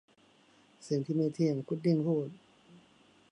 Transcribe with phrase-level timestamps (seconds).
[0.87, 2.29] 'สิ่งที่ไม่เที่ยง!' พุดดิ้งพูด